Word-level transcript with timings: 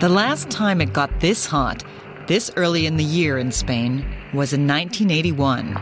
The 0.00 0.08
last 0.08 0.50
time 0.50 0.84
it 0.84 0.92
got 0.92 1.10
this 1.20 1.46
hot, 1.46 1.84
this 2.26 2.52
early 2.56 2.86
in 2.86 2.96
the 2.96 3.04
year 3.04 3.38
in 3.38 3.52
Spain, 3.52 4.04
was 4.34 4.52
in 4.52 4.70
1981. 4.70 5.78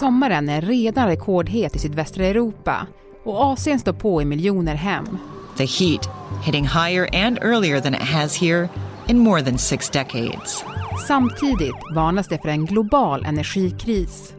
Sommaren 0.00 0.48
är 0.48 0.60
redan 0.60 1.06
rekordhet 1.08 1.76
i 1.76 1.78
sydvästra 1.78 2.26
Europa 2.26 2.86
och 3.24 3.44
Asien 3.44 3.78
står 3.78 3.92
på 3.92 4.22
i 4.22 4.24
miljoner 4.24 4.74
hem. 4.74 5.18
The 5.56 5.64
heat 5.64 6.08
hitting 6.44 6.64
higher 6.64 7.26
and 7.26 7.38
earlier 7.42 7.80
than 7.80 7.94
it 7.94 8.02
has 8.02 8.42
here 8.42 8.68
in 9.08 9.18
more 9.18 9.42
than 9.42 9.58
six 9.58 9.90
decades. 9.90 10.64
Samtidigt 11.06 11.76
varnas 11.94 12.28
det 12.28 12.38
för 12.38 12.48
en 12.48 12.66
global 12.66 13.24
energikris. 13.24 14.34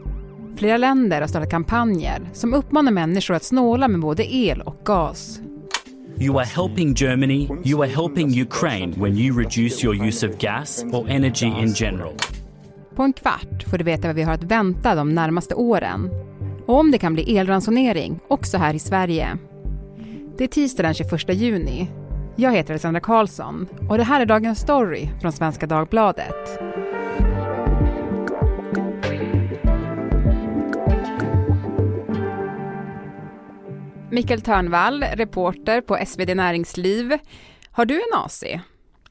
Flera 0.56 0.76
länder 0.76 1.20
har 1.20 1.28
startat 1.28 1.50
kampanjer 1.50 2.20
som 2.32 2.54
uppmanar 2.54 2.92
människor 2.92 3.34
att 3.34 3.44
snåla 3.44 3.88
med 3.88 4.00
både 4.00 4.34
el 4.34 4.60
och 4.60 4.80
gas. 4.84 5.40
You 6.20 6.38
are 6.38 6.44
helping 6.44 6.94
Germany, 6.96 7.48
you 7.64 7.82
are 7.82 7.90
helping 7.90 8.42
Ukraine 8.42 8.92
when 8.96 9.16
you 9.16 9.38
reduce 9.38 9.84
your 9.84 9.94
use 10.08 10.26
of 10.26 10.38
gas 10.38 10.84
or 10.92 11.08
energy 11.08 11.46
in 11.46 11.74
general. 11.74 12.12
På 12.94 13.02
en 13.02 13.12
kvart 13.12 13.62
får 13.70 13.78
du 13.78 13.84
veta 13.84 14.08
vad 14.08 14.16
vi 14.16 14.22
har 14.22 14.32
att 14.32 14.42
vänta 14.42 14.94
de 14.94 15.14
närmaste 15.14 15.54
åren. 15.54 16.10
Och 16.66 16.78
om 16.78 16.90
det 16.90 16.98
kan 16.98 17.14
bli 17.14 17.36
elransonering 17.36 18.20
också 18.28 18.58
här 18.58 18.74
i 18.74 18.78
Sverige. 18.78 19.38
Det 20.38 20.44
är 20.44 20.48
tisdag 20.48 20.82
den 20.82 20.94
21 20.94 21.34
juni. 21.34 21.90
Jag 22.36 22.52
heter 22.52 22.72
Alexandra 22.72 23.00
Karlsson 23.00 23.66
och 23.88 23.98
det 23.98 24.04
här 24.04 24.20
är 24.20 24.26
dagens 24.26 24.58
story 24.58 25.08
från 25.20 25.32
Svenska 25.32 25.66
Dagbladet. 25.66 26.67
Mikael 34.10 34.40
Törnvall, 34.40 35.02
reporter 35.02 35.80
på 35.80 35.98
SvD 36.06 36.34
Näringsliv. 36.34 37.18
Har 37.70 37.84
du 37.84 37.94
en 37.94 38.18
AC? 38.24 38.44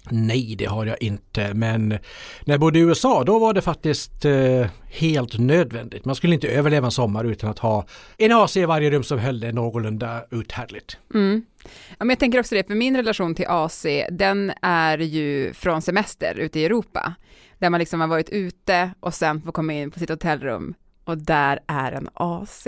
Nej, 0.09 0.55
det 0.57 0.65
har 0.65 0.85
jag 0.85 1.01
inte. 1.01 1.53
Men 1.53 1.89
när 1.89 1.99
jag 2.45 2.59
bodde 2.59 2.79
i 2.79 2.81
USA 2.81 3.23
då 3.23 3.39
var 3.39 3.53
det 3.53 3.61
faktiskt 3.61 4.25
eh, 4.25 4.67
helt 4.85 5.39
nödvändigt. 5.39 6.05
Man 6.05 6.15
skulle 6.15 6.33
inte 6.33 6.47
överleva 6.47 6.85
en 6.85 6.91
sommar 6.91 7.23
utan 7.23 7.49
att 7.49 7.59
ha 7.59 7.85
en 8.17 8.31
AC 8.31 8.57
i 8.57 8.65
varje 8.65 8.89
rum 8.89 9.03
som 9.03 9.19
höll 9.19 9.39
det 9.39 9.51
någorlunda 9.51 10.23
uthärdligt. 10.31 10.97
Mm. 11.13 11.45
Ja, 11.89 11.95
men 11.99 12.09
jag 12.09 12.19
tänker 12.19 12.39
också 12.39 12.55
det, 12.55 12.67
för 12.67 12.75
min 12.75 12.97
relation 12.97 13.35
till 13.35 13.47
AC, 13.47 13.85
den 14.11 14.51
är 14.61 14.97
ju 14.97 15.53
från 15.53 15.81
semester 15.81 16.35
ute 16.35 16.59
i 16.59 16.65
Europa. 16.65 17.13
Där 17.59 17.69
man 17.69 17.79
liksom 17.79 18.01
har 18.01 18.07
varit 18.07 18.29
ute 18.29 18.91
och 18.99 19.13
sen 19.13 19.41
får 19.41 19.51
komma 19.51 19.73
in 19.73 19.91
på 19.91 19.99
sitt 19.99 20.09
hotellrum 20.09 20.73
och 21.03 21.17
där 21.17 21.59
är 21.67 21.91
en 21.91 22.09
AC. 22.13 22.67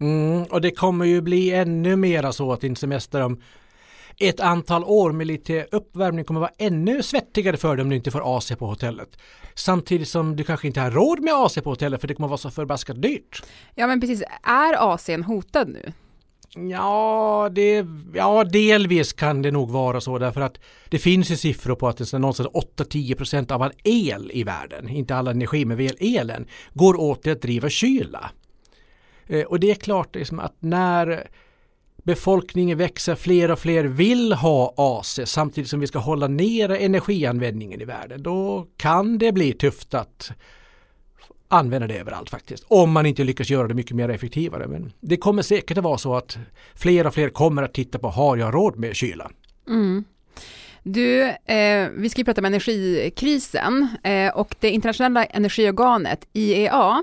Mm, 0.00 0.42
och 0.42 0.60
det 0.60 0.70
kommer 0.70 1.04
ju 1.04 1.20
bli 1.20 1.52
ännu 1.52 1.96
mera 1.96 2.32
så 2.32 2.52
att 2.52 2.60
din 2.60 2.76
semester 2.76 3.20
om 3.20 3.40
ett 4.20 4.40
antal 4.40 4.84
år 4.84 5.12
med 5.12 5.26
lite 5.26 5.66
uppvärmning 5.72 6.24
kommer 6.24 6.40
vara 6.40 6.52
ännu 6.58 7.02
svettigare 7.02 7.56
för 7.56 7.76
dig 7.76 7.82
om 7.82 7.88
du 7.88 7.96
inte 7.96 8.10
får 8.10 8.36
AC 8.36 8.52
på 8.58 8.66
hotellet. 8.66 9.18
Samtidigt 9.54 10.08
som 10.08 10.36
du 10.36 10.44
kanske 10.44 10.66
inte 10.66 10.80
har 10.80 10.90
råd 10.90 11.20
med 11.20 11.34
AC 11.34 11.54
på 11.54 11.70
hotellet 11.70 12.00
för 12.00 12.08
det 12.08 12.14
kommer 12.14 12.28
vara 12.28 12.38
så 12.38 12.50
förbaskat 12.50 13.02
dyrt. 13.02 13.42
Ja 13.74 13.86
men 13.86 14.00
precis, 14.00 14.22
är 14.42 14.94
ACn 14.94 15.22
hotad 15.22 15.68
nu? 15.68 15.92
Ja, 16.70 17.48
det, 17.52 17.86
ja, 18.14 18.44
delvis 18.44 19.12
kan 19.12 19.42
det 19.42 19.50
nog 19.50 19.70
vara 19.70 20.00
så 20.00 20.18
därför 20.18 20.40
att 20.40 20.58
det 20.88 20.98
finns 20.98 21.30
ju 21.30 21.36
siffror 21.36 21.74
på 21.74 21.88
att 21.88 21.96
det 21.96 22.12
är 22.12 22.18
någonstans 22.18 22.48
8-10% 22.48 23.52
av 23.52 23.62
all 23.62 23.72
el 23.84 24.30
i 24.34 24.44
världen, 24.44 24.88
inte 24.88 25.16
all 25.16 25.28
energi 25.28 25.64
men 25.64 25.76
väl 25.76 25.96
elen, 26.00 26.46
går 26.74 27.00
åt 27.00 27.22
till 27.22 27.32
att 27.32 27.42
driva 27.42 27.68
kyla. 27.68 28.30
Eh, 29.28 29.44
och 29.44 29.60
det 29.60 29.70
är 29.70 29.74
klart 29.74 30.14
liksom 30.14 30.40
att 30.40 30.54
när 30.60 31.28
befolkningen 32.02 32.78
växer, 32.78 33.14
fler 33.14 33.50
och 33.50 33.58
fler 33.58 33.84
vill 33.84 34.32
ha 34.32 34.74
AC 34.76 35.20
samtidigt 35.24 35.70
som 35.70 35.80
vi 35.80 35.86
ska 35.86 35.98
hålla 35.98 36.28
nere 36.28 36.78
energianvändningen 36.78 37.80
i 37.80 37.84
världen, 37.84 38.22
då 38.22 38.66
kan 38.76 39.18
det 39.18 39.32
bli 39.32 39.52
tufft 39.52 39.94
att 39.94 40.30
använda 41.48 41.86
det 41.86 41.98
överallt 41.98 42.30
faktiskt. 42.30 42.64
Om 42.68 42.90
man 42.90 43.06
inte 43.06 43.24
lyckas 43.24 43.50
göra 43.50 43.68
det 43.68 43.74
mycket 43.74 43.96
mer 43.96 44.08
effektivare. 44.08 44.66
Men 44.66 44.92
det 45.00 45.16
kommer 45.16 45.42
säkert 45.42 45.78
att 45.78 45.84
vara 45.84 45.98
så 45.98 46.14
att 46.14 46.38
fler 46.74 47.06
och 47.06 47.14
fler 47.14 47.28
kommer 47.28 47.62
att 47.62 47.74
titta 47.74 47.98
på, 47.98 48.08
har 48.08 48.36
jag 48.36 48.54
råd 48.54 48.78
med 48.78 48.96
kyla? 48.96 49.30
Mm. 49.68 50.04
Du, 50.82 51.22
eh, 51.22 51.88
vi 51.96 52.08
ska 52.08 52.20
ju 52.20 52.24
prata 52.24 52.40
om 52.40 52.44
energikrisen 52.44 53.88
eh, 54.02 54.28
och 54.36 54.54
det 54.60 54.70
internationella 54.70 55.24
energiorganet 55.24 56.28
IEA 56.32 57.02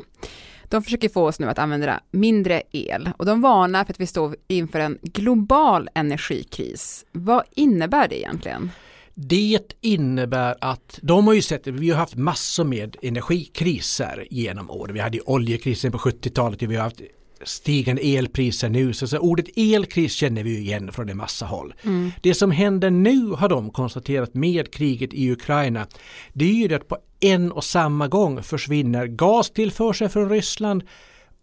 de 0.69 0.83
försöker 0.83 1.09
få 1.09 1.27
oss 1.27 1.39
nu 1.39 1.49
att 1.49 1.59
använda 1.59 1.99
mindre 2.11 2.61
el 2.71 3.09
och 3.17 3.25
de 3.25 3.41
varnar 3.41 3.85
för 3.85 3.93
att 3.93 3.99
vi 3.99 4.07
står 4.07 4.35
inför 4.47 4.79
en 4.79 4.97
global 5.01 5.89
energikris. 5.95 7.05
Vad 7.11 7.43
innebär 7.51 8.07
det 8.07 8.19
egentligen? 8.19 8.71
Det 9.13 9.73
innebär 9.81 10.55
att 10.61 10.99
de 11.01 11.27
har 11.27 11.33
ju 11.33 11.41
sett, 11.41 11.67
vi 11.67 11.89
har 11.89 11.97
haft 11.97 12.15
massor 12.15 12.63
med 12.63 12.97
energikriser 13.01 14.27
genom 14.31 14.69
åren. 14.69 14.93
Vi 14.93 14.99
hade 14.99 15.19
oljekrisen 15.21 15.91
på 15.91 15.97
70-talet, 15.97 16.61
vi 16.61 16.75
har 16.75 16.83
haft 16.83 17.01
stigande 17.45 18.01
elpriser 18.01 18.69
nu. 18.69 18.93
Så, 18.93 19.07
så 19.07 19.17
ordet 19.17 19.45
elkris 19.55 20.13
känner 20.13 20.43
vi 20.43 20.57
igen 20.57 20.91
från 20.91 21.09
en 21.09 21.17
massa 21.17 21.45
håll. 21.45 21.73
Mm. 21.83 22.11
Det 22.21 22.33
som 22.33 22.51
händer 22.51 22.89
nu 22.89 23.27
har 23.27 23.49
de 23.49 23.69
konstaterat 23.69 24.33
med 24.33 24.73
kriget 24.73 25.13
i 25.13 25.31
Ukraina. 25.31 25.87
Det 26.33 26.45
är 26.45 26.69
ju 26.69 26.75
att 26.75 26.87
på 26.87 26.97
en 27.19 27.51
och 27.51 27.63
samma 27.63 28.07
gång 28.07 28.43
försvinner 28.43 29.07
gastillförsel 29.07 30.09
från 30.09 30.29
Ryssland, 30.29 30.83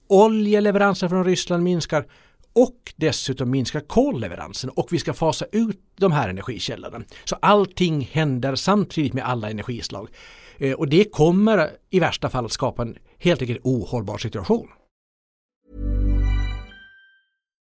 oljeleveranser 0.08 1.08
från 1.08 1.24
Ryssland 1.24 1.62
minskar 1.62 2.06
och 2.52 2.92
dessutom 2.96 3.50
minskar 3.50 3.80
kolleveransen 3.80 4.70
och 4.70 4.88
vi 4.90 4.98
ska 4.98 5.12
fasa 5.12 5.46
ut 5.52 5.80
de 5.96 6.12
här 6.12 6.28
energikällorna. 6.28 7.04
Så 7.24 7.36
allting 7.42 8.08
händer 8.12 8.54
samtidigt 8.54 9.12
med 9.12 9.28
alla 9.28 9.50
energislag. 9.50 10.08
Eh, 10.58 10.72
och 10.72 10.88
det 10.88 11.12
kommer 11.12 11.70
i 11.90 12.00
värsta 12.00 12.30
fall 12.30 12.44
att 12.44 12.52
skapa 12.52 12.82
en 12.82 12.96
helt 13.18 13.42
enkelt 13.42 13.60
ohållbar 13.62 14.18
situation. 14.18 14.68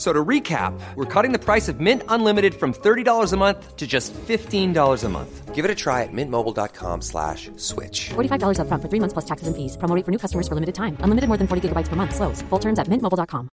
So 0.00 0.14
to 0.14 0.24
recap, 0.24 0.72
we're 0.96 1.04
cutting 1.04 1.30
the 1.30 1.38
price 1.38 1.68
of 1.68 1.78
Mint 1.78 2.02
Unlimited 2.08 2.54
from 2.54 2.72
$30 2.72 3.32
a 3.32 3.36
month 3.36 3.76
to 3.76 3.86
just 3.86 4.14
$15 4.14 5.04
a 5.04 5.08
month. 5.10 5.54
Give 5.54 5.62
it 5.66 5.70
a 5.70 5.74
try 5.74 6.04
at 6.04 6.12
mintmobile.com 6.12 7.02
slash 7.02 7.50
switch. 7.56 8.08
$45 8.08 8.60
up 8.60 8.68
front 8.68 8.82
for 8.82 8.88
three 8.88 9.00
months 9.00 9.12
plus 9.12 9.26
taxes 9.26 9.46
and 9.48 9.54
fees. 9.54 9.76
Promo 9.76 10.02
for 10.02 10.10
new 10.10 10.18
customers 10.18 10.48
for 10.48 10.54
limited 10.54 10.74
time. 10.74 10.96
Unlimited 11.00 11.28
more 11.28 11.36
than 11.36 11.46
40 11.46 11.68
gigabytes 11.68 11.88
per 11.88 11.96
month. 11.96 12.14
Slows. 12.14 12.40
Full 12.48 12.58
terms 12.58 12.78
at 12.78 12.88
mintmobile.com. 12.88 13.48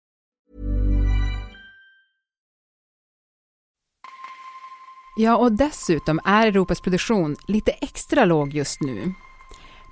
Ja, 5.17 5.37
och 5.37 5.53
dessutom 5.53 6.21
är 6.25 6.47
Europas 6.47 6.81
produktion 6.81 7.37
lite 7.49 7.71
extra 7.71 8.25
låg 8.25 8.55
just 8.55 8.81
nu. 8.81 9.15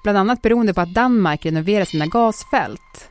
Bland 0.03 0.19
annat 0.19 0.43
beroende 0.43 0.75
på 0.75 0.81
att 0.81 0.95
Danmark 0.95 1.47
renoverar 1.47 1.85
sina 1.85 2.07
gasfält. 2.07 3.10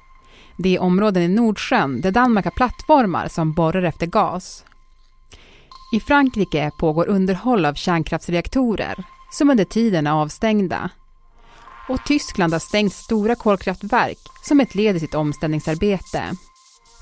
Det 0.64 0.76
är 0.76 0.82
områden 0.82 1.24
i 1.24 1.28
Nordsjön 1.28 2.02
där 2.02 2.12
Danmark 2.12 2.46
har 2.46 2.52
plattformar 2.52 3.28
som 3.28 3.54
borrar 3.54 3.84
efter 3.84 4.06
gas. 4.06 4.66
I 5.94 6.00
Frankrike 6.00 6.72
pågår 6.80 7.08
underhåll 7.08 7.66
av 7.66 7.74
kärnkraftsreaktorer 7.74 9.04
som 9.32 9.50
under 9.50 9.66
tiden 9.66 10.08
är 10.08 10.12
avstängda. 10.12 10.90
Och 11.90 12.06
Tyskland 12.06 12.54
har 12.54 12.60
stängt 12.60 12.94
stora 12.94 13.36
kolkraftverk 13.36 14.18
som 14.44 14.60
ett 14.60 14.76
led 14.76 14.96
i 14.96 15.00
sitt 15.00 15.16
omställningsarbete. 15.16 16.24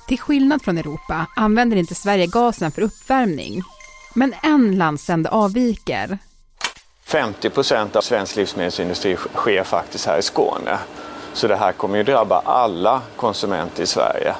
Till 0.08 0.18
skillnad 0.18 0.62
från 0.62 0.78
Europa 0.78 1.26
använder 1.36 1.76
inte 1.76 1.94
Sverige 1.94 2.26
gasen 2.26 2.72
för 2.72 2.82
uppvärmning. 2.82 3.62
Men 4.14 4.34
en 4.42 4.78
landsände 4.78 5.30
avviker. 5.30 6.18
50 7.04 7.50
procent 7.50 7.96
av 7.96 8.00
svensk 8.00 8.36
livsmedelsindustri 8.36 9.16
sker 9.16 9.64
faktiskt 9.64 10.06
här 10.06 10.18
i 10.18 10.22
Skåne. 10.22 10.78
Så 11.32 11.48
det 11.48 11.56
här 11.56 11.72
kommer 11.72 11.96
ju 11.96 12.02
drabba 12.04 12.40
alla 12.44 13.02
konsumenter 13.16 13.82
i 13.82 13.86
Sverige. 13.86 14.34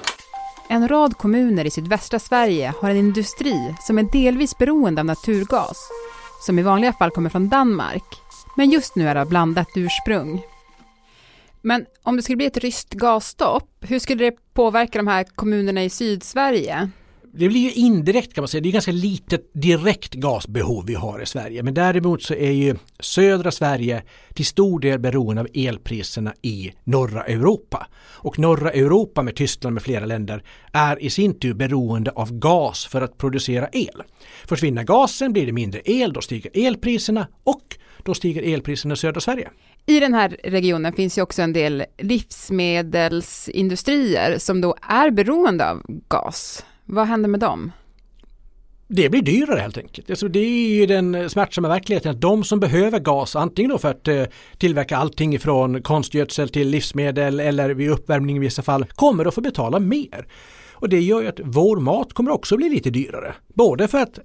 En 0.68 0.88
rad 0.88 1.16
kommuner 1.16 1.64
i 1.64 1.70
sydvästra 1.70 2.18
Sverige 2.18 2.74
har 2.80 2.90
en 2.90 2.96
industri 2.96 3.74
som 3.80 3.98
är 3.98 4.02
delvis 4.02 4.58
beroende 4.58 5.00
av 5.00 5.06
naturgas, 5.06 5.88
som 6.40 6.58
i 6.58 6.62
vanliga 6.62 6.92
fall 6.92 7.10
kommer 7.10 7.30
från 7.30 7.48
Danmark, 7.48 8.04
men 8.56 8.70
just 8.70 8.96
nu 8.96 9.08
är 9.08 9.14
det 9.14 9.20
av 9.20 9.28
blandat 9.28 9.68
ursprung. 9.74 10.42
Men 11.62 11.86
om 12.02 12.16
det 12.16 12.22
skulle 12.22 12.36
bli 12.36 12.46
ett 12.46 12.56
ryskt 12.56 12.92
gasstopp, 12.92 13.70
hur 13.80 13.98
skulle 13.98 14.24
det 14.24 14.36
påverka 14.54 14.98
de 14.98 15.06
här 15.06 15.24
kommunerna 15.24 15.84
i 15.84 15.90
Sydsverige? 15.90 16.90
Det 17.38 17.48
blir 17.48 17.60
ju 17.60 17.72
indirekt 17.72 18.34
kan 18.34 18.42
man 18.42 18.48
säga. 18.48 18.60
Det 18.60 18.68
är 18.68 18.72
ganska 18.72 18.92
litet 18.92 19.50
direkt 19.52 20.14
gasbehov 20.14 20.86
vi 20.86 20.94
har 20.94 21.22
i 21.22 21.26
Sverige. 21.26 21.62
Men 21.62 21.74
däremot 21.74 22.22
så 22.22 22.34
är 22.34 22.50
ju 22.50 22.76
södra 23.00 23.50
Sverige 23.50 24.02
till 24.34 24.46
stor 24.46 24.80
del 24.80 24.98
beroende 24.98 25.40
av 25.40 25.48
elpriserna 25.54 26.34
i 26.42 26.72
norra 26.84 27.24
Europa. 27.24 27.86
Och 28.14 28.38
norra 28.38 28.70
Europa 28.70 29.22
med 29.22 29.36
Tyskland 29.36 29.74
med 29.74 29.82
flera 29.82 30.06
länder 30.06 30.42
är 30.72 31.02
i 31.02 31.10
sin 31.10 31.38
tur 31.38 31.54
beroende 31.54 32.10
av 32.10 32.38
gas 32.38 32.86
för 32.86 33.02
att 33.02 33.18
producera 33.18 33.68
el. 33.72 34.02
Försvinner 34.48 34.84
gasen 34.84 35.32
blir 35.32 35.46
det 35.46 35.52
mindre 35.52 35.80
el, 35.84 36.12
då 36.12 36.20
stiger 36.20 36.66
elpriserna 36.66 37.26
och 37.44 37.76
då 38.02 38.14
stiger 38.14 38.54
elpriserna 38.54 38.94
i 38.94 38.96
södra 38.96 39.20
Sverige. 39.20 39.50
I 39.86 40.00
den 40.00 40.14
här 40.14 40.36
regionen 40.44 40.92
finns 40.92 41.18
ju 41.18 41.22
också 41.22 41.42
en 41.42 41.52
del 41.52 41.84
livsmedelsindustrier 41.98 44.38
som 44.38 44.60
då 44.60 44.76
är 44.82 45.10
beroende 45.10 45.70
av 45.70 45.82
gas. 46.08 46.64
Vad 46.90 47.06
händer 47.06 47.28
med 47.28 47.40
dem? 47.40 47.72
Det 48.88 49.08
blir 49.08 49.22
dyrare 49.22 49.60
helt 49.60 49.78
enkelt. 49.78 50.10
Alltså 50.10 50.28
det 50.28 50.38
är 50.38 50.68
ju 50.68 50.86
den 50.86 51.30
smärtsamma 51.30 51.68
verkligheten 51.68 52.10
att 52.10 52.20
de 52.20 52.44
som 52.44 52.60
behöver 52.60 52.98
gas, 52.98 53.36
antingen 53.36 53.70
då 53.70 53.78
för 53.78 53.90
att 53.90 54.08
eh, 54.08 54.24
tillverka 54.58 54.96
allting 54.96 55.34
ifrån 55.34 55.82
konstgödsel 55.82 56.48
till 56.48 56.68
livsmedel 56.68 57.40
eller 57.40 57.70
vid 57.70 57.90
uppvärmning 57.90 58.36
i 58.36 58.38
vissa 58.38 58.62
fall, 58.62 58.84
kommer 58.84 59.24
att 59.24 59.34
få 59.34 59.40
betala 59.40 59.78
mer. 59.78 60.26
Och 60.72 60.88
det 60.88 61.00
gör 61.00 61.22
ju 61.22 61.28
att 61.28 61.40
vår 61.44 61.76
mat 61.76 62.12
kommer 62.12 62.30
också 62.30 62.56
bli 62.56 62.68
lite 62.68 62.90
dyrare. 62.90 63.34
Både 63.54 63.88
för 63.88 63.98
att 63.98 64.18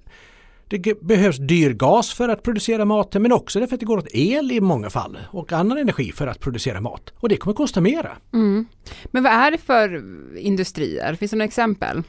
det 0.68 1.02
behövs 1.02 1.38
dyr 1.38 1.72
gas 1.72 2.14
för 2.14 2.28
att 2.28 2.42
producera 2.42 2.84
maten 2.84 3.22
men 3.22 3.32
också 3.32 3.60
därför 3.60 3.74
att 3.74 3.80
det 3.80 3.86
går 3.86 3.98
åt 3.98 4.14
el 4.14 4.52
i 4.52 4.60
många 4.60 4.90
fall 4.90 5.18
och 5.30 5.52
annan 5.52 5.78
energi 5.78 6.12
för 6.12 6.26
att 6.26 6.40
producera 6.40 6.80
mat. 6.80 7.12
Och 7.16 7.28
det 7.28 7.36
kommer 7.36 7.52
att 7.52 7.56
kosta 7.56 7.80
mera. 7.80 8.16
Mm. 8.32 8.66
Men 9.04 9.22
vad 9.22 9.32
är 9.32 9.50
det 9.50 9.58
för 9.58 10.02
industrier? 10.38 11.14
Finns 11.14 11.30
det 11.30 11.36
några 11.36 11.44
exempel? 11.44 12.02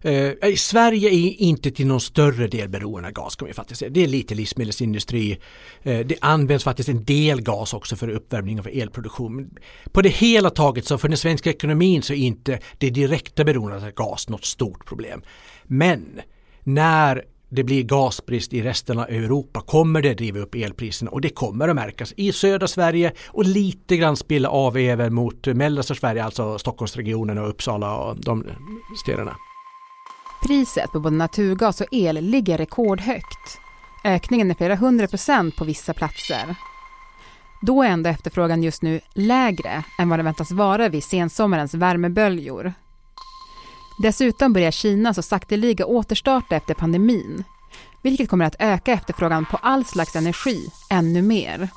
Eh, 0.00 0.14
eh, 0.14 0.54
Sverige 0.56 1.08
är 1.08 1.42
inte 1.42 1.70
till 1.70 1.86
någon 1.86 2.00
större 2.00 2.46
del 2.46 2.68
beroende 2.68 3.08
av 3.08 3.14
gas 3.14 3.36
kan 3.36 3.48
vi 3.48 3.54
faktiskt 3.54 3.78
säga. 3.78 3.90
Det 3.90 4.04
är 4.04 4.08
lite 4.08 4.34
livsmedelsindustri. 4.34 5.38
Eh, 5.82 6.06
det 6.06 6.16
används 6.20 6.64
faktiskt 6.64 6.88
en 6.88 7.04
del 7.04 7.40
gas 7.40 7.74
också 7.74 7.96
för 7.96 8.08
uppvärmning 8.08 8.60
av 8.60 8.68
elproduktion. 8.72 9.50
På 9.92 10.02
det 10.02 10.08
hela 10.08 10.50
taget 10.50 10.86
så 10.86 10.98
för 10.98 11.08
den 11.08 11.18
svenska 11.18 11.50
ekonomin 11.50 12.02
så 12.02 12.12
är 12.12 12.16
inte 12.16 12.58
det 12.78 12.90
direkta 12.90 13.44
beroendet 13.44 13.82
av 13.82 13.90
gas 13.90 14.28
något 14.28 14.44
stort 14.44 14.86
problem. 14.86 15.22
Men 15.64 16.20
när 16.64 17.24
det 17.50 17.64
blir 17.64 17.82
gasbrist 17.82 18.52
i 18.52 18.62
resten 18.62 18.98
av 18.98 19.04
Europa 19.04 19.60
kommer 19.60 20.02
det 20.02 20.14
driva 20.14 20.38
upp 20.38 20.54
elpriserna 20.54 21.10
och 21.10 21.20
det 21.20 21.28
kommer 21.28 21.68
att 21.68 21.76
märkas 21.76 22.14
i 22.16 22.32
södra 22.32 22.66
Sverige 22.66 23.12
och 23.26 23.44
lite 23.44 23.96
grann 23.96 24.16
spilla 24.16 24.48
av 24.48 24.76
även 24.76 25.14
mot 25.14 25.46
mellersta 25.46 25.94
Sverige, 25.94 26.24
alltså 26.24 26.58
Stockholmsregionen 26.58 27.38
och 27.38 27.48
Uppsala 27.48 27.96
och 27.96 28.16
de 28.20 28.44
städerna. 29.04 29.36
Priset 30.42 30.92
på 30.92 31.00
både 31.00 31.16
naturgas 31.16 31.80
och 31.80 31.86
el 31.90 32.24
ligger 32.24 32.58
rekordhögt. 32.58 33.58
Ökningen 34.04 34.50
är 34.50 34.54
flera 34.54 34.76
hundra 34.76 35.06
procent 35.06 35.56
på 35.56 35.64
vissa 35.64 35.94
platser. 35.94 36.56
Då 37.62 37.82
är 37.82 37.88
ändå 37.88 38.10
efterfrågan 38.10 38.62
just 38.62 38.82
nu 38.82 39.00
lägre 39.14 39.84
än 39.98 40.08
vad 40.08 40.18
den 40.18 40.24
väntas 40.24 40.50
vara 40.50 40.88
vid 40.88 41.04
sensommarens 41.04 41.74
värmeböljor. 41.74 42.72
Dessutom 44.02 44.52
börjar 44.52 44.70
Kina 44.70 45.14
så 45.14 45.22
sakteliga 45.22 45.86
återstarta 45.86 46.56
efter 46.56 46.74
pandemin, 46.74 47.44
vilket 48.02 48.28
kommer 48.28 48.44
att 48.44 48.56
öka 48.58 48.92
efterfrågan 48.92 49.46
på 49.46 49.56
all 49.56 49.84
slags 49.84 50.16
energi 50.16 50.70
ännu 50.90 51.22
mer. 51.22 51.68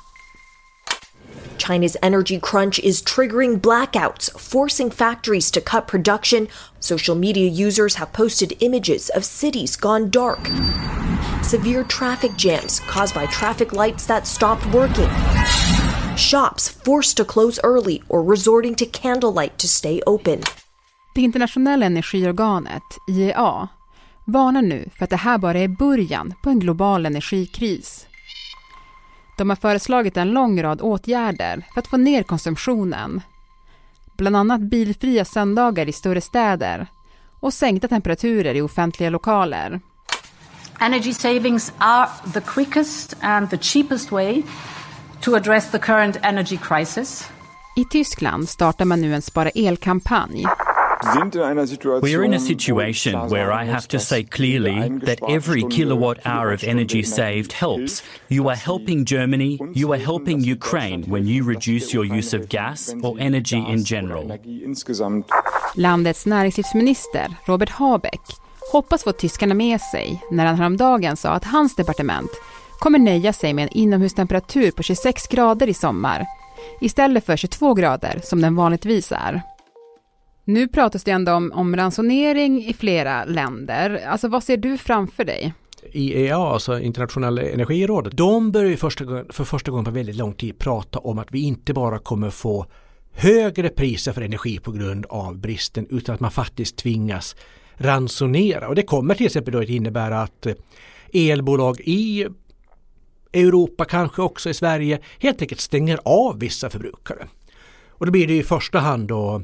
China's 1.58 1.96
energy 2.02 2.38
crunch 2.38 2.78
is 2.80 3.02
triggering 3.02 3.60
blackouts, 3.60 4.30
forcing 4.38 4.90
factories 4.90 5.50
to 5.50 5.60
cut 5.60 5.86
production. 5.86 6.48
Social 6.80 7.14
media 7.14 7.48
users 7.48 7.94
have 7.96 8.12
posted 8.12 8.56
images 8.60 9.10
of 9.10 9.24
cities 9.24 9.76
gone 9.76 10.10
dark. 10.10 10.50
Severe 11.42 11.84
traffic 11.84 12.32
jams 12.36 12.80
caused 12.80 13.14
by 13.14 13.26
traffic 13.26 13.72
lights 13.72 14.06
that 14.06 14.26
stopped 14.26 14.66
working. 14.74 15.08
Shops 16.16 16.68
forced 16.68 17.16
to 17.16 17.24
close 17.24 17.60
early 17.64 18.02
or 18.08 18.22
resorting 18.22 18.74
to 18.74 18.86
candlelight 18.86 19.58
to 19.58 19.68
stay 19.68 20.00
open. 20.06 20.40
Det 21.14 21.20
internationella 21.20 21.86
energiorganet, 21.86 22.82
IEA, 23.08 23.68
varnar 24.24 24.62
nu 24.62 24.88
för 24.98 25.04
att 25.04 25.10
det 25.10 25.16
här 25.16 25.38
bara 25.38 25.58
är 25.58 25.68
början 25.68 26.34
på 26.42 26.50
en 26.50 26.58
global 26.58 27.06
energikris. 27.06 28.06
De 29.42 29.50
har 29.50 29.56
föreslagit 29.56 30.16
en 30.16 30.30
lång 30.30 30.62
rad 30.62 30.80
åtgärder 30.80 31.66
för 31.74 31.80
att 31.80 31.86
få 31.86 31.96
ner 31.96 32.22
konsumtionen. 32.22 33.20
Bland 34.18 34.36
annat 34.36 34.60
bilfria 34.60 35.24
söndagar 35.24 35.88
i 35.88 35.92
större 35.92 36.20
städer 36.20 36.86
och 37.40 37.54
sänkta 37.54 37.88
temperaturer 37.88 38.54
i 38.54 38.60
offentliga 38.60 39.10
lokaler. 39.10 39.80
Energy 40.80 41.12
savings 41.12 41.72
are 41.78 42.08
the 42.34 42.40
quickest 42.40 43.16
and 43.20 43.50
the 43.50 43.58
cheapest 43.58 44.12
way 44.12 44.42
to 45.20 45.34
address 45.34 45.70
the 45.70 45.78
current 45.78 46.16
energy 46.22 46.56
crisis. 46.56 47.30
I 47.76 47.84
Tyskland 47.84 48.48
startar 48.48 48.84
man 48.84 49.00
nu 49.00 49.14
en 49.14 49.22
spara 49.22 49.50
el-kampanj 49.54 50.46
We're 51.02 52.24
in 52.24 52.34
a 52.34 52.38
situation 52.38 53.28
where 53.28 53.52
I 53.52 53.64
have 53.64 53.88
to 53.88 53.98
say 53.98 54.24
clearly 54.24 54.88
that 55.06 55.18
every 55.28 55.62
kilowatt 55.62 56.18
hour 56.24 56.52
of 56.52 56.64
energy 56.64 57.02
saved 57.02 57.52
helps. 57.52 58.02
You 58.28 58.48
are 58.48 58.56
helping 58.56 59.04
Germany, 59.04 59.58
you 59.74 59.92
are 59.92 59.98
helping 59.98 60.40
Ukraine 60.40 61.04
when 61.08 61.26
you 61.26 61.44
reduce 61.44 61.92
your 61.94 62.04
use 62.04 62.36
of 62.36 62.48
gas 62.48 62.94
or 63.02 63.20
energy 63.20 63.56
in 63.56 63.84
general. 63.84 64.38
Landets 65.74 66.26
näringslivsminister 66.26 67.26
Robert 67.46 67.70
Habeck 67.70 68.20
hoppas 68.72 69.04
få 69.04 69.12
tyskarna 69.12 69.54
med 69.54 69.80
sig 69.80 70.22
när 70.30 70.46
han 70.46 70.56
häromdagen 70.56 71.16
sa 71.16 71.30
att 71.30 71.44
hans 71.44 71.76
departement 71.76 72.30
kommer 72.78 72.98
nöja 72.98 73.32
sig 73.32 73.54
med 73.54 73.62
en 73.62 73.72
inomhustemperatur 73.72 74.70
på 74.70 74.82
26 74.82 75.28
grader 75.28 75.68
i 75.68 75.74
sommar 75.74 76.26
istället 76.80 77.26
för 77.26 77.36
22 77.36 77.74
grader 77.74 78.20
som 78.24 78.40
den 78.40 78.56
vanligtvis 78.56 79.12
är. 79.12 79.42
Nu 80.44 80.68
pratas 80.68 81.04
det 81.04 81.10
ändå 81.10 81.32
om, 81.32 81.52
om 81.52 81.76
ransonering 81.76 82.64
i 82.64 82.72
flera 82.72 83.24
länder. 83.24 84.04
Alltså 84.06 84.28
vad 84.28 84.44
ser 84.44 84.56
du 84.56 84.78
framför 84.78 85.24
dig? 85.24 85.54
IEA, 85.92 86.36
alltså 86.36 86.80
internationella 86.80 87.42
energirådet, 87.42 88.16
de 88.16 88.52
börjar 88.52 88.76
första, 88.76 89.04
för 89.28 89.44
första 89.44 89.70
gången 89.70 89.84
på 89.84 89.90
väldigt 89.90 90.16
lång 90.16 90.34
tid 90.34 90.58
prata 90.58 90.98
om 90.98 91.18
att 91.18 91.28
vi 91.30 91.42
inte 91.42 91.74
bara 91.74 91.98
kommer 91.98 92.30
få 92.30 92.66
högre 93.12 93.68
priser 93.68 94.12
för 94.12 94.22
energi 94.22 94.58
på 94.58 94.72
grund 94.72 95.06
av 95.06 95.38
bristen 95.38 95.86
utan 95.90 96.14
att 96.14 96.20
man 96.20 96.30
faktiskt 96.30 96.76
tvingas 96.76 97.36
ransonera. 97.74 98.68
Och 98.68 98.74
det 98.74 98.82
kommer 98.82 99.14
till 99.14 99.26
exempel 99.26 99.52
då 99.52 99.60
att 99.60 99.68
innebära 99.68 100.22
att 100.22 100.46
eh, 100.46 100.54
elbolag 101.12 101.80
i 101.80 102.26
Europa, 103.32 103.84
kanske 103.84 104.22
också 104.22 104.50
i 104.50 104.54
Sverige, 104.54 105.00
helt 105.18 105.42
enkelt 105.42 105.60
stänger 105.60 105.98
av 106.04 106.38
vissa 106.38 106.70
förbrukare. 106.70 107.26
Och 107.88 108.06
då 108.06 108.12
blir 108.12 108.26
det 108.26 108.36
i 108.36 108.42
första 108.42 108.78
hand 108.78 109.08
då 109.08 109.42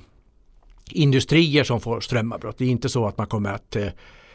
industrier 0.93 1.65
som 1.65 1.81
får 1.81 2.01
strömavbrott. 2.01 2.59
Det 2.59 2.65
är 2.65 2.69
inte 2.69 2.89
så 2.89 3.07
att 3.07 3.19
man 3.19 3.27
kommer 3.27 3.53
att 3.53 3.77
eh, 3.77 3.87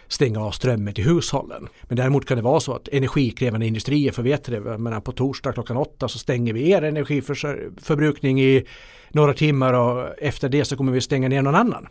stänga 0.07 0.39
av 0.39 0.51
strömmen 0.51 0.94
till 0.94 1.03
hushållen. 1.03 1.67
Men 1.83 1.98
däremot 1.98 2.25
kan 2.25 2.38
det 2.38 2.43
vara 2.43 2.60
så 2.60 2.74
att 2.74 2.88
energikrävande 2.88 3.67
industrier 3.67 4.12
får 4.12 4.24
veta 4.24 4.51
det. 4.51 4.77
Men 4.77 5.01
på 5.01 5.12
torsdag 5.12 5.53
klockan 5.53 5.77
åtta 5.77 6.07
så 6.07 6.19
stänger 6.19 6.53
vi 6.53 6.72
er 6.72 6.81
energiförbrukning 6.81 8.41
i 8.41 8.65
några 9.10 9.33
timmar 9.33 9.74
och 9.74 10.19
efter 10.19 10.50
det 10.50 10.65
så 10.65 10.77
kommer 10.77 10.91
vi 10.91 11.01
stänga 11.01 11.29
ner 11.29 11.41
någon 11.41 11.55
annan. 11.55 11.88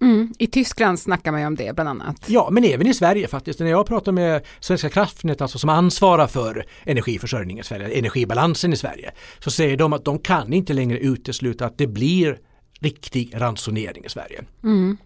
Mm, 0.00 0.32
I 0.38 0.46
Tyskland 0.46 1.00
snackar 1.00 1.32
man 1.32 1.40
ju 1.40 1.46
om 1.46 1.54
det 1.54 1.74
bland 1.74 1.88
annat. 1.88 2.24
Ja, 2.26 2.48
men 2.50 2.64
även 2.64 2.86
i 2.86 2.94
Sverige 2.94 3.28
faktiskt. 3.28 3.60
När 3.60 3.70
jag 3.70 3.86
pratar 3.86 4.12
med 4.12 4.46
Svenska 4.60 4.88
kraftnät, 4.88 5.40
alltså 5.40 5.58
som 5.58 5.70
ansvarar 5.70 6.26
för 6.26 6.66
energiförsörjningen 6.84 7.60
i 7.60 7.64
Sverige, 7.64 7.98
energibalansen 7.98 8.72
i 8.72 8.76
Sverige, 8.76 9.12
så 9.38 9.50
säger 9.50 9.76
de 9.76 9.92
att 9.92 10.04
de 10.04 10.18
kan 10.18 10.52
inte 10.52 10.72
längre 10.72 10.98
utesluta 10.98 11.66
att 11.66 11.78
det 11.78 11.86
blir 11.86 12.38
riktig 12.80 13.30
ransonering 13.34 14.04
i 14.04 14.08
Sverige. 14.08 14.44
Mm. 14.62 14.96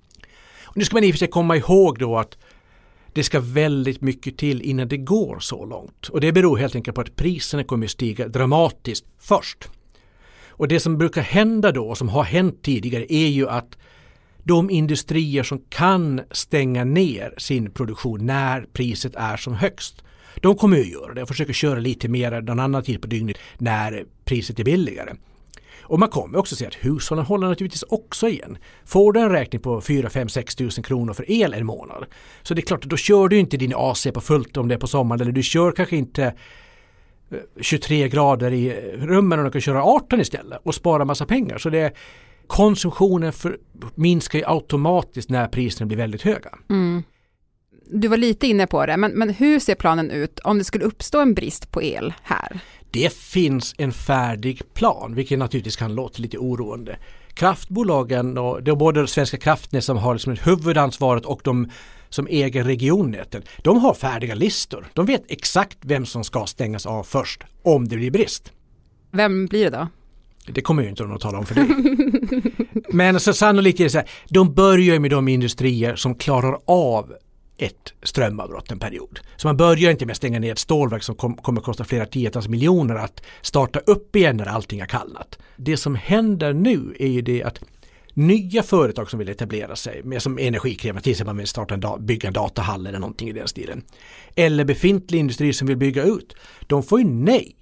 Och 0.64 0.76
nu 0.76 0.84
ska 0.84 0.96
man 0.96 1.04
i 1.04 1.10
och 1.10 1.14
för 1.14 1.18
sig 1.18 1.28
komma 1.28 1.56
ihåg 1.56 1.98
då 1.98 2.18
att 2.18 2.38
det 3.12 3.22
ska 3.24 3.40
väldigt 3.40 4.00
mycket 4.00 4.38
till 4.38 4.62
innan 4.62 4.88
det 4.88 4.96
går 4.96 5.38
så 5.40 5.64
långt. 5.64 6.08
Och 6.08 6.20
det 6.20 6.32
beror 6.32 6.56
helt 6.56 6.74
enkelt 6.74 6.94
på 6.94 7.00
att 7.00 7.16
priserna 7.16 7.64
kommer 7.64 7.86
att 7.86 7.90
stiga 7.90 8.28
dramatiskt 8.28 9.06
först. 9.18 9.68
Och 10.48 10.68
det 10.68 10.80
som 10.80 10.98
brukar 10.98 11.22
hända 11.22 11.72
då, 11.72 11.88
och 11.88 11.98
som 11.98 12.08
har 12.08 12.22
hänt 12.22 12.62
tidigare, 12.62 13.12
är 13.12 13.26
ju 13.26 13.48
att 13.48 13.78
de 14.44 14.70
industrier 14.70 15.42
som 15.42 15.58
kan 15.68 16.20
stänga 16.30 16.84
ner 16.84 17.34
sin 17.38 17.70
produktion 17.70 18.26
när 18.26 18.66
priset 18.72 19.14
är 19.16 19.36
som 19.36 19.54
högst, 19.54 20.02
de 20.36 20.56
kommer 20.56 20.80
att 20.80 20.88
göra 20.88 21.14
det 21.14 21.22
och 21.22 21.28
försöka 21.28 21.52
köra 21.52 21.78
lite 21.78 22.08
mer 22.08 22.40
någon 22.40 22.60
annan 22.60 22.82
tid 22.82 23.00
på 23.00 23.06
dygnet 23.06 23.38
när 23.58 24.04
priset 24.24 24.58
är 24.60 24.64
billigare. 24.64 25.14
Och 25.88 25.98
man 25.98 26.08
kommer 26.08 26.38
också 26.38 26.56
se 26.56 26.66
att 26.66 26.74
hushållen 26.74 27.24
håller 27.24 27.48
naturligtvis 27.48 27.82
också 27.82 28.28
igen. 28.28 28.58
Får 28.84 29.12
du 29.12 29.20
en 29.20 29.30
räkning 29.30 29.62
på 29.62 29.80
4, 29.80 30.10
5, 30.10 30.28
6 30.28 30.56
tusen 30.56 30.84
kronor 30.84 31.12
för 31.12 31.30
el 31.30 31.54
en 31.54 31.66
månad. 31.66 32.04
Så 32.42 32.54
det 32.54 32.60
är 32.60 32.66
klart, 32.66 32.82
då 32.82 32.96
kör 32.96 33.28
du 33.28 33.38
inte 33.38 33.56
din 33.56 33.72
AC 33.76 34.06
på 34.14 34.20
fullt 34.20 34.56
om 34.56 34.68
det 34.68 34.74
är 34.74 34.78
på 34.78 34.86
sommaren 34.86 35.20
eller 35.20 35.32
du 35.32 35.42
kör 35.42 35.72
kanske 35.72 35.96
inte 35.96 36.24
eh, 37.30 37.38
23 37.60 38.08
grader 38.08 38.52
i 38.52 38.72
rummen 38.96 39.38
och 39.38 39.44
du 39.44 39.50
kan 39.50 39.60
köra 39.60 39.84
18 39.84 40.20
istället 40.20 40.60
och 40.62 40.74
spara 40.74 41.04
massa 41.04 41.26
pengar. 41.26 41.58
Så 41.58 41.70
det, 41.70 41.92
konsumtionen 42.46 43.32
för, 43.32 43.58
minskar 43.94 44.38
ju 44.38 44.44
automatiskt 44.46 45.30
när 45.30 45.48
priserna 45.48 45.86
blir 45.86 45.98
väldigt 45.98 46.22
höga. 46.22 46.50
Mm. 46.70 47.02
Du 47.90 48.08
var 48.08 48.16
lite 48.16 48.46
inne 48.46 48.66
på 48.66 48.86
det, 48.86 48.96
men, 48.96 49.12
men 49.12 49.30
hur 49.30 49.60
ser 49.60 49.74
planen 49.74 50.10
ut 50.10 50.38
om 50.38 50.58
det 50.58 50.64
skulle 50.64 50.84
uppstå 50.84 51.20
en 51.20 51.34
brist 51.34 51.72
på 51.72 51.82
el 51.82 52.14
här? 52.22 52.60
Det 52.90 53.12
finns 53.12 53.74
en 53.78 53.92
färdig 53.92 54.74
plan, 54.74 55.14
vilket 55.14 55.38
naturligtvis 55.38 55.76
kan 55.76 55.94
låta 55.94 56.22
lite 56.22 56.38
oroande. 56.38 56.98
Kraftbolagen 57.34 58.38
och 58.38 58.62
det 58.62 58.70
är 58.70 58.76
både 58.76 59.06
Svenska 59.06 59.36
kraftnät 59.36 59.84
som 59.84 59.96
har 59.96 60.14
liksom 60.14 60.36
huvudansvaret 60.42 61.24
och 61.24 61.40
de 61.44 61.70
som 62.08 62.26
äger 62.30 62.64
regionnäten, 62.64 63.42
de 63.62 63.78
har 63.78 63.94
färdiga 63.94 64.34
listor. 64.34 64.86
De 64.94 65.06
vet 65.06 65.24
exakt 65.28 65.78
vem 65.80 66.06
som 66.06 66.24
ska 66.24 66.46
stängas 66.46 66.86
av 66.86 67.02
först 67.02 67.42
om 67.62 67.88
det 67.88 67.96
blir 67.96 68.10
brist. 68.10 68.52
Vem 69.10 69.46
blir 69.46 69.70
det 69.70 69.76
då? 69.76 69.88
Det 70.52 70.60
kommer 70.60 70.82
ju 70.82 70.88
inte 70.88 71.02
de 71.02 71.12
att 71.12 71.20
tala 71.20 71.38
om 71.38 71.46
för 71.46 71.54
dig. 71.54 71.68
Men 72.88 73.20
så 73.20 73.32
sannolikt 73.32 73.80
är 73.80 73.84
det 73.84 73.90
så 73.90 73.98
här, 73.98 74.08
de 74.28 74.54
börjar 74.54 74.98
med 74.98 75.10
de 75.10 75.28
industrier 75.28 75.96
som 75.96 76.14
klarar 76.14 76.58
av 76.64 77.12
ett 77.58 77.92
strömavbrott 78.02 78.70
en 78.70 78.78
period. 78.78 79.20
Så 79.36 79.48
man 79.48 79.56
börjar 79.56 79.90
inte 79.90 80.06
med 80.06 80.12
att 80.12 80.16
stänga 80.16 80.38
ner 80.38 80.52
ett 80.52 80.58
stålverk 80.58 81.02
som 81.02 81.14
kom, 81.14 81.36
kommer 81.36 81.60
att 81.60 81.64
kosta 81.64 81.84
flera 81.84 82.06
tiotals 82.06 82.48
miljoner 82.48 82.94
att 82.94 83.22
starta 83.40 83.78
upp 83.78 84.16
igen 84.16 84.36
när 84.36 84.46
allting 84.46 84.80
har 84.80 84.86
kallnat. 84.86 85.38
Det 85.56 85.76
som 85.76 85.94
händer 85.94 86.52
nu 86.52 86.94
är 86.98 87.08
ju 87.08 87.22
det 87.22 87.42
att 87.42 87.60
nya 88.14 88.62
företag 88.62 89.10
som 89.10 89.18
vill 89.18 89.28
etablera 89.28 89.76
sig 89.76 90.02
med 90.04 90.22
som 90.22 90.38
energikrävande, 90.38 91.02
till 91.02 91.10
exempel 91.10 91.34
man 91.34 91.38
vill 91.38 91.46
starta 91.46 91.74
en 91.74 92.06
bygga 92.06 92.26
en 92.26 92.32
datahall 92.32 92.86
eller 92.86 92.98
någonting 92.98 93.28
i 93.28 93.32
den 93.32 93.48
stilen. 93.48 93.82
Eller 94.34 94.64
befintlig 94.64 95.18
industri 95.18 95.52
som 95.52 95.68
vill 95.68 95.76
bygga 95.76 96.02
ut, 96.02 96.34
de 96.66 96.82
får 96.82 97.00
ju 97.00 97.06
nej 97.06 97.56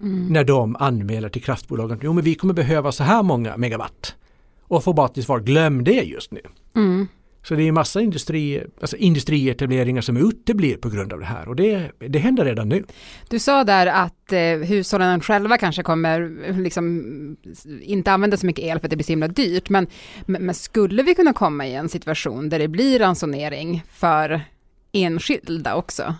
mm. 0.00 0.26
när 0.26 0.44
de 0.44 0.76
anmäler 0.76 1.28
till 1.28 1.42
kraftbolagen. 1.42 1.98
Jo 2.02 2.12
men 2.12 2.24
vi 2.24 2.34
kommer 2.34 2.54
behöva 2.54 2.92
så 2.92 3.04
här 3.04 3.22
många 3.22 3.56
megawatt. 3.56 4.14
Och 4.62 4.84
får 4.84 4.94
bara 4.94 5.08
till 5.08 5.24
svar, 5.24 5.40
glöm 5.40 5.84
det 5.84 6.02
just 6.02 6.30
nu. 6.30 6.40
Mm. 6.76 7.08
Så 7.44 7.54
det 7.54 7.68
är 7.68 7.72
massa 7.72 8.00
industri, 8.00 8.64
alltså 8.80 8.96
industrietableringar 8.96 10.02
som 10.02 10.16
uteblir 10.16 10.76
på 10.76 10.88
grund 10.88 11.12
av 11.12 11.18
det 11.18 11.26
här 11.26 11.48
och 11.48 11.56
det, 11.56 11.90
det 11.98 12.18
händer 12.18 12.44
redan 12.44 12.68
nu. 12.68 12.84
Du 13.28 13.38
sa 13.38 13.64
där 13.64 13.86
att 13.86 14.32
eh, 14.32 14.40
hushållen 14.40 15.20
själva 15.20 15.58
kanske 15.58 15.82
kommer 15.82 16.30
liksom 16.62 17.36
inte 17.82 18.12
använda 18.12 18.36
så 18.36 18.46
mycket 18.46 18.64
el 18.64 18.78
för 18.78 18.86
att 18.86 18.90
det 18.90 18.96
blir 18.96 19.04
så 19.04 19.12
himla 19.12 19.28
dyrt, 19.28 19.68
men, 19.68 19.86
men 20.26 20.54
skulle 20.54 21.02
vi 21.02 21.14
kunna 21.14 21.32
komma 21.32 21.66
i 21.66 21.74
en 21.74 21.88
situation 21.88 22.48
där 22.48 22.58
det 22.58 22.68
blir 22.68 22.98
ransonering 22.98 23.84
för 23.92 24.40
enskilda 24.92 25.74
också? 25.74 26.14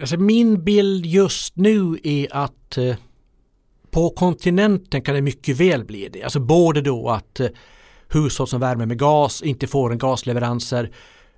Alltså 0.00 0.16
min 0.16 0.64
bild 0.64 1.06
just 1.06 1.56
nu 1.56 1.98
är 2.02 2.36
att 2.36 2.78
eh, 2.78 2.96
på 3.90 4.10
kontinenten 4.10 5.02
kan 5.02 5.14
det 5.14 5.22
mycket 5.22 5.56
väl 5.60 5.84
bli 5.84 6.08
det. 6.12 6.22
Alltså 6.22 6.40
både 6.40 6.80
då 6.80 7.08
att 7.08 7.40
eh, 7.40 7.48
hushåll 8.10 8.46
som 8.46 8.60
värmer 8.60 8.86
med 8.86 8.98
gas 8.98 9.42
inte 9.42 9.66
får 9.66 9.92
en 9.92 9.98
gasleveranser 9.98 10.90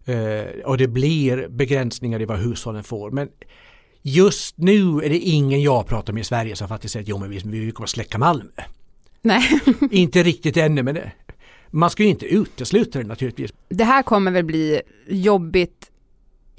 eh, 0.04 0.64
och 0.64 0.78
det 0.78 0.88
blir 0.88 1.48
begränsningar 1.48 2.22
i 2.22 2.24
vad 2.24 2.38
hushållen 2.38 2.84
får. 2.84 3.10
Men 3.10 3.28
just 4.02 4.58
nu 4.58 4.98
är 4.98 5.08
det 5.08 5.18
ingen 5.18 5.62
jag 5.62 5.86
pratar 5.86 6.12
med 6.12 6.20
i 6.20 6.24
Sverige 6.24 6.56
som 6.56 6.68
faktiskt 6.68 6.92
säger 6.92 7.04
att 7.04 7.08
jo 7.08 7.18
men 7.18 7.30
vi, 7.30 7.38
vi 7.38 7.72
kommer 7.72 7.86
att 7.86 7.90
släcka 7.90 8.18
Malmö. 8.18 8.62
Nej. 9.22 9.42
inte 9.90 10.22
riktigt 10.22 10.56
ännu 10.56 10.82
men 10.82 10.94
det, 10.94 11.12
man 11.70 11.90
ska 11.90 12.02
ju 12.02 12.08
inte 12.08 12.26
utesluta 12.26 12.98
det 12.98 13.04
naturligtvis. 13.04 13.52
Det 13.68 13.84
här 13.84 14.02
kommer 14.02 14.30
väl 14.30 14.44
bli 14.44 14.80
jobbigt 15.08 15.91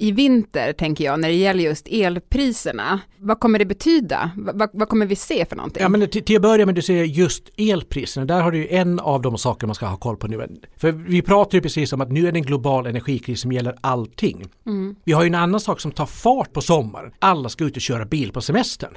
i 0.04 0.12
vinter, 0.12 0.72
tänker 0.72 1.04
jag, 1.04 1.20
när 1.20 1.28
det 1.28 1.34
gäller 1.34 1.64
just 1.64 1.88
elpriserna. 1.88 3.00
Vad 3.16 3.40
kommer 3.40 3.58
det 3.58 3.64
betyda? 3.64 4.30
Vad, 4.36 4.70
vad 4.72 4.88
kommer 4.88 5.06
vi 5.06 5.16
se 5.16 5.46
för 5.46 5.56
någonting? 5.56 5.82
Ja, 5.82 5.88
men 5.88 6.08
till, 6.08 6.24
till 6.24 6.36
att 6.36 6.42
börja 6.42 6.66
med, 6.66 6.74
du 6.74 6.82
säger 6.82 7.04
just 7.04 7.50
elpriserna. 7.56 8.26
Där 8.26 8.40
har 8.40 8.52
du 8.52 8.68
en 8.68 9.00
av 9.00 9.22
de 9.22 9.38
saker 9.38 9.66
man 9.66 9.74
ska 9.74 9.86
ha 9.86 9.96
koll 9.96 10.16
på 10.16 10.26
nu. 10.26 10.48
För 10.76 10.92
vi 10.92 11.22
pratar 11.22 11.58
ju 11.58 11.62
precis 11.62 11.92
om 11.92 12.00
att 12.00 12.12
nu 12.12 12.28
är 12.28 12.32
det 12.32 12.38
en 12.38 12.44
global 12.44 12.86
energikris 12.86 13.40
som 13.40 13.52
gäller 13.52 13.76
allting. 13.80 14.46
Mm. 14.66 14.96
Vi 15.04 15.12
har 15.12 15.22
ju 15.22 15.26
en 15.26 15.34
annan 15.34 15.60
sak 15.60 15.80
som 15.80 15.92
tar 15.92 16.06
fart 16.06 16.52
på 16.52 16.60
sommaren. 16.60 17.12
Alla 17.18 17.48
ska 17.48 17.64
ut 17.64 17.76
och 17.76 17.82
köra 17.82 18.04
bil 18.04 18.32
på 18.32 18.40
semestern. 18.40 18.96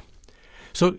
Så 0.71 0.93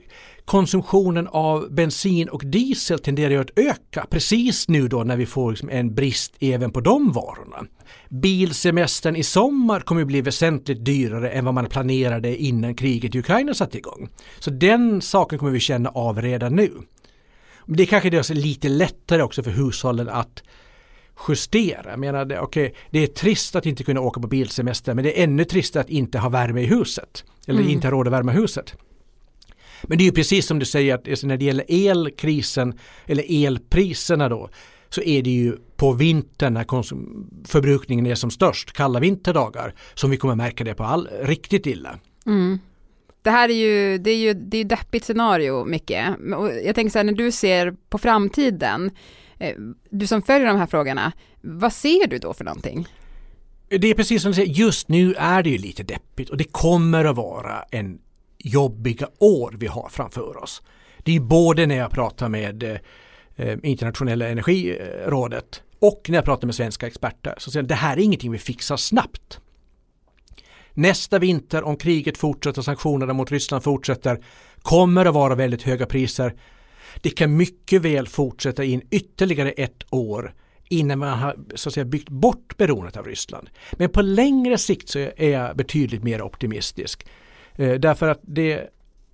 konsumtionen 0.49 1.29
av 1.29 1.71
bensin 1.71 2.29
och 2.29 2.43
diesel 2.45 2.99
tenderar 2.99 3.41
att 3.41 3.59
öka 3.59 4.07
precis 4.11 4.69
nu 4.69 4.89
då 4.89 5.05
när 5.05 5.17
vi 5.17 5.27
får 5.27 5.51
liksom 5.51 5.69
en 5.69 5.95
brist 5.95 6.35
även 6.41 6.71
på 6.71 6.81
de 6.81 7.13
varorna. 7.13 7.67
Bilsemestern 8.09 9.17
i 9.17 9.23
sommar 9.23 9.81
kommer 9.81 10.01
att 10.01 10.07
bli 10.07 10.21
väsentligt 10.21 10.85
dyrare 10.85 11.31
än 11.31 11.45
vad 11.45 11.55
man 11.55 11.67
planerade 11.67 12.37
innan 12.37 12.75
kriget 12.75 13.15
i 13.15 13.19
Ukraina 13.19 13.55
satte 13.55 13.79
igång. 13.79 14.09
Så 14.39 14.51
den 14.51 15.03
saken 15.03 15.39
kommer 15.39 15.53
vi 15.53 15.61
känna 15.61 15.89
av 15.89 16.23
redan 16.23 16.57
nu. 16.57 16.73
Det 17.67 17.83
är 17.83 17.87
kanske 17.87 18.09
är 18.09 18.35
lite 18.35 18.69
lättare 18.69 19.23
också 19.23 19.43
för 19.43 19.51
hushållen 19.51 20.09
att 20.09 20.43
justera. 21.29 21.91
Jag 21.91 21.99
menar, 21.99 22.25
det, 22.25 22.41
okay, 22.41 22.73
det 22.91 22.99
är 22.99 23.07
trist 23.07 23.57
att 23.57 23.67
inte 23.67 23.85
kunna 23.85 24.01
åka 24.01 24.21
på 24.21 24.27
bilsemester 24.27 24.95
men 24.95 25.05
det 25.05 25.21
är 25.21 25.25
ännu 25.25 25.45
tristare 25.45 25.81
att 25.81 25.91
inte 25.91 26.19
ha 26.19 26.29
värme 26.29 26.61
i 26.61 26.67
huset. 26.67 27.25
Eller 27.47 27.61
mm. 27.61 27.73
inte 27.73 27.87
ha 27.87 27.93
råd 27.93 28.07
att 28.07 28.13
värma 28.13 28.33
huset. 28.33 28.77
Men 29.83 29.99
det 29.99 30.05
är 30.05 30.07
ju 30.07 30.13
precis 30.13 30.47
som 30.47 30.59
du 30.59 30.67
säger 30.67 30.95
att 30.95 31.09
alltså 31.09 31.27
när 31.27 31.37
det 31.37 31.45
gäller 31.45 31.65
elkrisen 31.69 32.79
eller 33.07 33.47
elpriserna 33.47 34.29
då 34.29 34.51
så 34.89 35.03
är 35.03 35.23
det 35.23 35.31
ju 35.31 35.57
på 35.77 35.93
vintern 35.93 36.55
när 36.55 36.65
förbrukningen 37.49 38.07
är 38.07 38.15
som 38.15 38.31
störst, 38.31 38.73
kalla 38.73 39.01
vinterdagar, 39.01 39.75
som 39.95 40.11
vi 40.11 40.17
kommer 40.17 40.35
märka 40.35 40.65
det 40.65 40.75
på 40.75 40.85
all, 40.85 41.09
riktigt 41.23 41.67
illa. 41.67 41.99
Mm. 42.27 42.59
Det 43.23 43.31
här 43.31 43.49
är 43.49 43.55
ju, 43.55 43.99
det 43.99 44.11
är 44.11 44.17
ju 44.17 44.35
det 44.35 44.59
är 44.59 44.65
deppigt 44.65 45.05
scenario 45.05 45.65
mycket. 45.65 46.07
jag 46.65 46.75
tänker 46.75 46.91
så 46.91 46.99
här, 46.99 47.05
när 47.05 47.13
du 47.13 47.33
ser 47.33 47.75
på 47.89 47.99
framtiden, 47.99 48.91
eh, 49.39 49.57
du 49.91 50.07
som 50.07 50.23
följer 50.23 50.47
de 50.47 50.59
här 50.59 50.67
frågorna, 50.67 51.13
vad 51.41 51.73
ser 51.73 52.07
du 52.07 52.19
då 52.19 52.35
för 52.35 52.45
någonting? 52.45 52.87
Det 53.69 53.91
är 53.91 53.95
precis 53.95 54.23
som 54.23 54.31
du 54.31 54.35
säger, 54.35 54.53
just 54.53 54.89
nu 54.89 55.15
är 55.15 55.43
det 55.43 55.51
ju 55.51 55.59
lite 55.59 55.83
deppigt 55.83 56.31
och 56.31 56.37
det 56.37 56.45
kommer 56.45 57.05
att 57.05 57.17
vara 57.17 57.63
en 57.71 57.99
jobbiga 58.39 59.09
år 59.19 59.55
vi 59.59 59.67
har 59.67 59.89
framför 59.89 60.43
oss. 60.43 60.63
Det 60.99 61.17
är 61.17 61.21
både 61.21 61.67
när 61.67 61.77
jag 61.77 61.91
pratar 61.91 62.29
med 62.29 62.63
eh, 62.63 62.77
eh, 63.37 63.59
internationella 63.63 64.29
energirådet 64.29 65.63
och 65.79 66.07
när 66.09 66.19
jag 66.19 66.25
pratar 66.25 66.47
med 66.47 66.55
svenska 66.55 66.87
experter 66.87 67.35
så 67.39 67.51
säger 67.51 67.67
det 67.67 67.75
här 67.75 67.97
är 67.97 68.01
ingenting 68.01 68.33
vi 68.33 68.39
fixar 68.39 68.77
snabbt. 68.77 69.41
Nästa 70.75 71.19
vinter 71.19 71.63
om 71.63 71.77
kriget 71.77 72.19
fortsätter, 72.19 72.63
sanktionerna 72.63 73.13
mot 73.13 73.31
Ryssland 73.31 73.65
fortsätter, 73.65 74.25
kommer 74.63 75.05
det 75.05 75.11
vara 75.11 75.35
väldigt 75.35 75.63
höga 75.63 75.87
priser. 75.87 76.35
Det 77.03 77.11
kan 77.11 77.37
mycket 77.37 77.83
väl 77.83 78.09
fortsätta 78.09 78.65
in 78.65 78.83
ytterligare 78.91 79.51
ett 79.51 79.83
år 79.91 80.35
innan 80.69 80.99
man 80.99 81.19
har 81.19 81.37
så 81.55 81.69
att 81.69 81.75
säga, 81.75 81.85
byggt 81.85 82.09
bort 82.09 82.57
beroendet 82.57 82.97
av 82.97 83.07
Ryssland. 83.07 83.51
Men 83.73 83.91
på 83.91 84.03
längre 84.03 84.59
sikt 84.59 84.89
så 84.89 84.99
är 84.99 85.31
jag 85.31 85.57
betydligt 85.57 86.03
mer 86.03 86.23
optimistisk. 86.23 87.07
Eh, 87.59 87.73
därför 87.73 88.09
att 88.09 88.21
det 88.23 88.69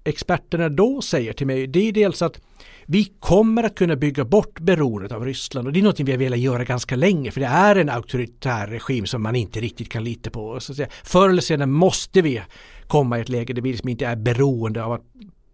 experterna 0.05 0.69
då 0.69 1.01
säger 1.01 1.33
till 1.33 1.47
mig 1.47 1.67
det 1.67 1.89
är 1.89 1.93
dels 1.93 2.23
att 2.23 2.41
vi 2.87 3.05
kommer 3.05 3.63
att 3.63 3.75
kunna 3.75 3.97
bygga 3.97 4.25
bort 4.25 4.61
beroendet 4.61 5.13
av 5.13 5.25
Ryssland 5.25 5.67
och 5.67 5.73
det 5.73 5.81
är 5.81 5.85
något 5.85 6.01
vi 6.01 6.13
har 6.13 6.19
velat 6.19 6.39
göra 6.39 6.65
ganska 6.65 6.97
länge 6.97 7.31
för 7.31 7.41
det 7.41 7.47
är 7.47 7.77
en 7.77 7.89
auktoritär 7.89 8.67
regim 8.67 9.07
som 9.07 9.23
man 9.23 9.37
inte 9.37 9.61
riktigt 9.61 9.89
kan 9.89 10.05
lita 10.05 10.31
på. 10.31 10.61
Så 10.61 10.73
att 10.73 10.77
säga, 10.77 10.89
förr 11.05 11.29
eller 11.29 11.43
senare 11.43 11.67
måste 11.67 12.23
vi 12.23 12.43
komma 12.87 13.19
i 13.19 13.21
ett 13.21 13.29
läge 13.29 13.53
där 13.53 13.63
vi 13.63 13.71
liksom 13.71 13.89
inte 13.89 14.07
är 14.07 14.17
beroende 14.17 14.85
av 14.85 14.93
att 14.93 15.03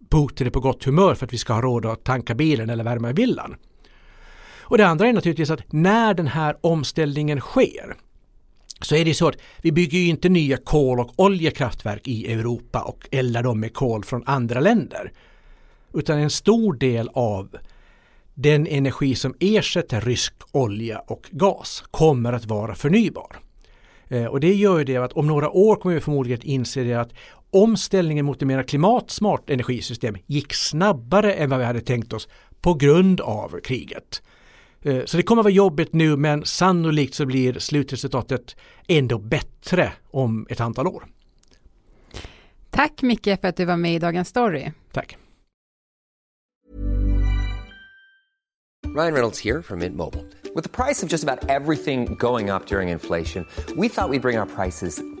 Putin 0.09 0.47
är 0.47 0.51
på 0.51 0.59
gott 0.59 0.83
humör 0.83 1.15
för 1.15 1.25
att 1.25 1.33
vi 1.33 1.37
ska 1.37 1.53
ha 1.53 1.61
råd 1.61 1.85
att 1.85 2.03
tanka 2.03 2.35
bilen 2.35 2.69
eller 2.69 2.83
värma 2.83 3.11
villan. 3.11 3.55
Och 4.59 4.77
det 4.77 4.87
andra 4.87 5.07
är 5.07 5.13
naturligtvis 5.13 5.49
att 5.49 5.73
när 5.73 6.13
den 6.13 6.27
här 6.27 6.57
omställningen 6.61 7.39
sker 7.39 7.95
så 8.85 8.95
är 8.95 9.05
det 9.05 9.13
så 9.13 9.27
att 9.27 9.37
vi 9.61 9.71
bygger 9.71 9.99
ju 9.99 10.07
inte 10.07 10.29
nya 10.29 10.57
kol 10.57 10.99
och 10.99 11.13
oljekraftverk 11.15 12.07
i 12.07 12.33
Europa 12.33 12.81
och 12.81 13.07
eldar 13.11 13.43
dem 13.43 13.59
med 13.59 13.73
kol 13.73 14.03
från 14.03 14.23
andra 14.25 14.59
länder. 14.59 15.11
Utan 15.93 16.17
en 16.17 16.29
stor 16.29 16.73
del 16.73 17.09
av 17.13 17.57
den 18.33 18.67
energi 18.67 19.15
som 19.15 19.35
ersätter 19.39 20.01
rysk 20.01 20.33
olja 20.51 20.99
och 20.99 21.27
gas 21.31 21.83
kommer 21.91 22.33
att 22.33 22.45
vara 22.45 22.75
förnybar. 22.75 23.39
Eh, 24.07 24.25
och 24.25 24.39
det 24.39 24.53
gör 24.53 24.77
ju 24.77 24.83
det 24.83 24.97
att 24.97 25.13
om 25.13 25.27
några 25.27 25.49
år 25.49 25.75
kommer 25.75 25.95
vi 25.95 26.01
förmodligen 26.01 26.39
att 26.39 26.45
inse 26.45 26.83
det 26.83 26.93
att 26.93 27.13
omställningen 27.51 28.25
mot 28.25 28.41
ett 28.41 28.47
mer 28.47 28.63
klimatsmart 28.63 29.49
energisystem 29.49 30.17
gick 30.25 30.53
snabbare 30.53 31.33
än 31.33 31.49
vad 31.49 31.59
vi 31.59 31.65
hade 31.65 31.81
tänkt 31.81 32.13
oss 32.13 32.27
på 32.61 32.73
grund 32.73 33.21
av 33.21 33.59
kriget. 33.63 34.21
Eh, 34.81 35.05
så 35.05 35.17
det 35.17 35.23
kommer 35.23 35.39
att 35.39 35.45
vara 35.45 35.53
jobbigt 35.53 35.93
nu 35.93 36.17
men 36.17 36.45
sannolikt 36.45 37.15
så 37.15 37.25
blir 37.25 37.59
slutresultatet 37.59 38.55
ändå 38.87 39.17
bättre 39.19 39.93
om 40.11 40.47
ett 40.49 40.59
antal 40.59 40.87
år. 40.87 41.03
Tack 42.69 43.01
Micke 43.01 43.41
för 43.41 43.47
att 43.47 43.55
du 43.55 43.65
var 43.65 43.77
med 43.77 43.95
i 43.95 43.99
Dagens 43.99 44.27
Story. 44.27 44.71
Tack. 44.91 45.17
Ryan 48.95 49.13
Reynolds 49.13 49.43
här 49.43 49.61
från 49.61 49.79
Mint 49.79 49.95
Mobile. 49.95 50.23
Med 50.55 50.71
priset 50.71 51.09
på 51.09 51.13
nästan 51.13 51.39
allt 51.49 51.83
som 51.83 52.05
går 52.15 52.55
upp 52.55 52.71
under 52.71 52.81
inflationen, 52.81 53.45
trodde 53.55 53.81
vi 53.81 53.87
att 53.87 54.11
vi 54.11 54.19
skulle 54.19 54.19
bring 54.19 54.37
våra 54.37 54.45
priser 54.45 55.20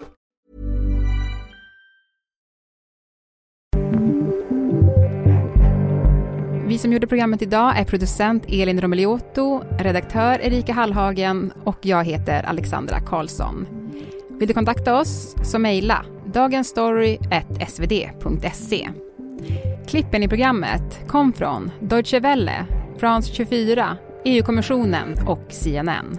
Vi 6.71 6.77
som 6.77 6.93
gjorde 6.93 7.07
programmet 7.07 7.41
idag 7.41 7.79
är 7.79 7.85
producent 7.85 8.45
Elin 8.47 8.81
Romeliotto, 8.81 9.63
redaktör 9.79 10.39
Erika 10.41 10.73
Hallhagen 10.73 11.53
och 11.63 11.77
jag 11.81 12.03
heter 12.03 12.43
Alexandra 12.43 12.99
Karlsson. 12.99 13.67
Vill 14.39 14.47
du 14.47 14.53
kontakta 14.53 14.99
oss 14.99 15.35
så 15.43 15.59
mejla 15.59 16.05
dagensstory.svd.se. 16.33 18.89
Klippen 19.87 20.23
i 20.23 20.27
programmet 20.27 21.07
kom 21.07 21.33
från 21.33 21.71
Deutsche 21.81 22.19
Welle, 22.19 22.65
France 22.99 23.33
24, 23.33 23.97
EU-kommissionen 24.25 25.27
och 25.27 25.45
CNN. 25.49 26.17